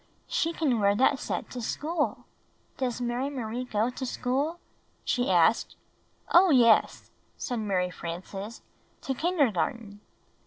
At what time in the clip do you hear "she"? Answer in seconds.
0.25-0.51, 5.05-5.29